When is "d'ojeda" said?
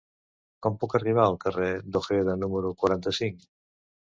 1.97-2.37